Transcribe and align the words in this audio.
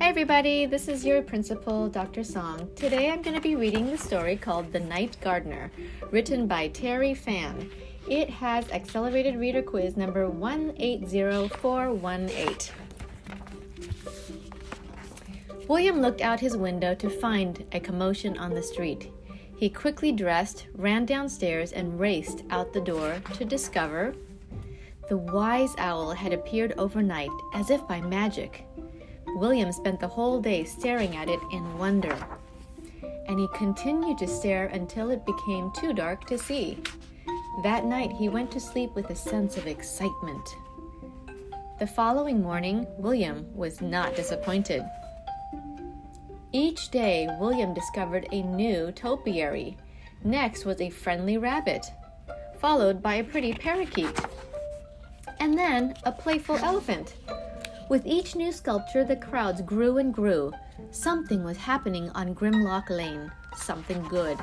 Hi, 0.00 0.08
everybody. 0.08 0.64
This 0.64 0.88
is 0.88 1.04
your 1.04 1.20
principal, 1.20 1.90
Dr. 1.90 2.24
Song. 2.24 2.70
Today 2.74 3.10
I'm 3.10 3.20
going 3.20 3.36
to 3.36 3.42
be 3.42 3.54
reading 3.54 3.90
the 3.90 3.98
story 3.98 4.34
called 4.34 4.72
The 4.72 4.80
Night 4.80 5.18
Gardener, 5.20 5.70
written 6.10 6.46
by 6.46 6.68
Terry 6.68 7.12
Fan. 7.12 7.70
It 8.08 8.30
has 8.30 8.70
accelerated 8.70 9.36
reader 9.36 9.60
quiz 9.60 9.98
number 9.98 10.26
180418. 10.26 12.74
William 15.68 16.00
looked 16.00 16.22
out 16.22 16.40
his 16.40 16.56
window 16.56 16.94
to 16.94 17.10
find 17.10 17.66
a 17.72 17.80
commotion 17.80 18.38
on 18.38 18.54
the 18.54 18.62
street. 18.62 19.10
He 19.58 19.68
quickly 19.68 20.12
dressed, 20.12 20.66
ran 20.76 21.04
downstairs, 21.04 21.72
and 21.72 22.00
raced 22.00 22.44
out 22.48 22.72
the 22.72 22.80
door 22.80 23.20
to 23.34 23.44
discover 23.44 24.14
the 25.10 25.18
wise 25.18 25.74
owl 25.76 26.12
had 26.12 26.32
appeared 26.32 26.72
overnight 26.78 27.28
as 27.52 27.68
if 27.68 27.86
by 27.88 28.00
magic. 28.00 28.64
William 29.36 29.72
spent 29.72 30.00
the 30.00 30.08
whole 30.08 30.40
day 30.40 30.64
staring 30.64 31.16
at 31.16 31.28
it 31.28 31.40
in 31.52 31.78
wonder. 31.78 32.16
And 33.26 33.38
he 33.38 33.48
continued 33.54 34.18
to 34.18 34.26
stare 34.26 34.66
until 34.66 35.10
it 35.10 35.24
became 35.24 35.72
too 35.72 35.92
dark 35.92 36.26
to 36.26 36.38
see. 36.38 36.78
That 37.62 37.84
night 37.84 38.12
he 38.12 38.28
went 38.28 38.50
to 38.52 38.60
sleep 38.60 38.94
with 38.94 39.10
a 39.10 39.14
sense 39.14 39.56
of 39.56 39.66
excitement. 39.66 40.48
The 41.78 41.86
following 41.86 42.42
morning, 42.42 42.86
William 42.98 43.46
was 43.54 43.80
not 43.80 44.14
disappointed. 44.14 44.84
Each 46.52 46.90
day, 46.90 47.28
William 47.38 47.72
discovered 47.72 48.26
a 48.32 48.42
new 48.42 48.92
topiary. 48.92 49.76
Next 50.24 50.64
was 50.64 50.80
a 50.80 50.90
friendly 50.90 51.38
rabbit, 51.38 51.86
followed 52.58 53.02
by 53.02 53.14
a 53.14 53.24
pretty 53.24 53.54
parakeet, 53.54 54.18
and 55.38 55.56
then 55.56 55.94
a 56.04 56.12
playful 56.12 56.56
elephant. 56.56 57.14
With 57.90 58.06
each 58.06 58.36
new 58.36 58.52
sculpture, 58.52 59.02
the 59.02 59.16
crowds 59.16 59.62
grew 59.62 59.98
and 59.98 60.14
grew. 60.14 60.52
Something 60.92 61.42
was 61.42 61.56
happening 61.56 62.08
on 62.10 62.36
Grimloch 62.36 62.88
Lane, 62.88 63.32
something 63.56 64.00
good. 64.02 64.38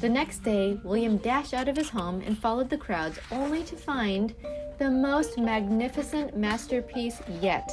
The 0.00 0.08
next 0.08 0.38
day, 0.38 0.80
William 0.82 1.18
dashed 1.18 1.52
out 1.52 1.68
of 1.68 1.76
his 1.76 1.90
home 1.90 2.22
and 2.24 2.38
followed 2.38 2.70
the 2.70 2.78
crowds 2.78 3.18
only 3.30 3.62
to 3.64 3.76
find 3.76 4.34
the 4.78 4.90
most 4.90 5.36
magnificent 5.36 6.34
masterpiece 6.34 7.20
yet. 7.42 7.70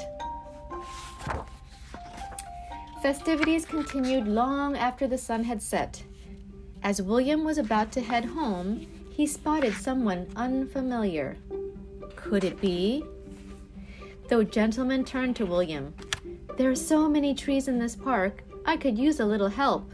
Festivities 3.01 3.65
continued 3.65 4.27
long 4.27 4.75
after 4.75 5.07
the 5.07 5.17
sun 5.17 5.45
had 5.45 5.61
set. 5.61 6.03
As 6.83 7.01
William 7.01 7.45
was 7.45 7.57
about 7.57 7.93
to 7.93 8.01
head 8.01 8.25
home, 8.25 8.85
he 9.11 9.27
spotted 9.27 9.75
someone 9.75 10.27
unfamiliar. 10.35 11.37
Could 12.17 12.43
it 12.43 12.59
be? 12.59 13.05
The 14.33 14.43
gentleman 14.43 15.05
turned 15.05 15.35
to 15.35 15.45
William. 15.45 15.93
There 16.57 16.71
are 16.71 16.75
so 16.75 17.07
many 17.07 17.35
trees 17.35 17.67
in 17.67 17.77
this 17.77 17.95
park, 17.95 18.43
I 18.65 18.77
could 18.77 18.97
use 18.97 19.19
a 19.19 19.25
little 19.27 19.47
help. 19.47 19.91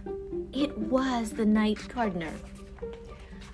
It 0.53 0.77
was 0.77 1.31
the 1.31 1.45
night 1.45 1.85
gardener. 1.93 2.31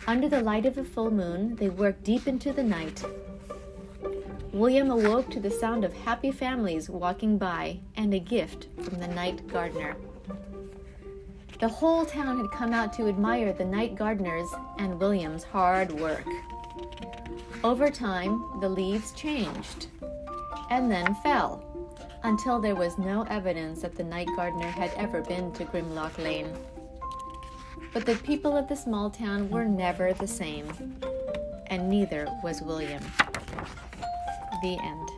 Under 0.05 0.29
the 0.29 0.43
light 0.43 0.67
of 0.67 0.75
the 0.75 0.83
full 0.83 1.09
moon, 1.09 1.55
they 1.55 1.69
worked 1.69 2.03
deep 2.03 2.27
into 2.27 2.53
the 2.53 2.61
night. 2.61 3.03
William 4.53 4.91
awoke 4.91 5.31
to 5.31 5.39
the 5.39 5.49
sound 5.49 5.83
of 5.85 5.91
happy 5.91 6.31
families 6.31 6.87
walking 6.87 7.39
by 7.39 7.79
and 7.95 8.13
a 8.13 8.19
gift 8.19 8.67
from 8.83 8.99
the 8.99 9.07
night 9.07 9.47
gardener. 9.47 9.95
The 11.59 11.67
whole 11.67 12.05
town 12.05 12.37
had 12.37 12.51
come 12.51 12.73
out 12.73 12.93
to 12.93 13.07
admire 13.07 13.53
the 13.53 13.65
night 13.65 13.95
gardener's 13.95 14.49
and 14.77 14.99
William's 14.99 15.45
hard 15.45 15.91
work. 15.93 16.27
Over 17.63 17.89
time, 17.89 18.45
the 18.61 18.69
leaves 18.69 19.13
changed 19.13 19.87
and 20.69 20.91
then 20.91 21.15
fell 21.15 21.63
until 22.23 22.59
there 22.59 22.75
was 22.75 22.97
no 22.97 23.23
evidence 23.29 23.81
that 23.81 23.95
the 23.95 24.03
night 24.03 24.27
gardener 24.35 24.69
had 24.69 24.91
ever 24.95 25.21
been 25.21 25.51
to 25.53 25.65
Grimloch 25.65 26.17
Lane. 26.17 26.51
But 27.93 28.05
the 28.05 28.15
people 28.15 28.57
of 28.57 28.67
the 28.67 28.75
small 28.75 29.09
town 29.09 29.49
were 29.49 29.65
never 29.65 30.13
the 30.13 30.27
same, 30.27 30.99
and 31.67 31.89
neither 31.89 32.27
was 32.43 32.61
William. 32.61 33.03
The 34.61 34.77
end. 34.81 35.14